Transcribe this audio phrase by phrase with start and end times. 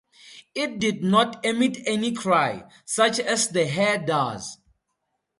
[0.55, 4.57] It did not emit any cry, such as the hare does.